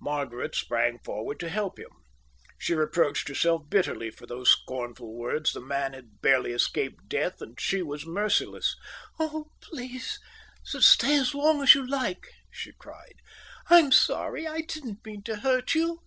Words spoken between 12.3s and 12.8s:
she